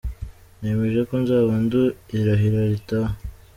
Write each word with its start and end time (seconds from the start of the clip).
Nemeje 0.59 0.99
ko 1.09 1.13
nzaba 1.23 1.51
ndi 1.63 1.81
mu 1.85 2.15
irahira 2.19 2.59
ritaha. 2.71 3.13